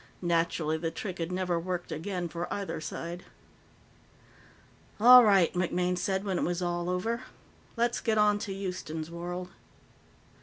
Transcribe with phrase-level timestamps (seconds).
[0.23, 3.23] Naturally, the trick had never worked again for either side.
[4.99, 7.21] "All right," MacMaine said when it was all over,
[7.77, 9.49] "let's get on to Houston's World."